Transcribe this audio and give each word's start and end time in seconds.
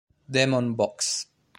Demon 0.27 0.73
Box 0.73 1.29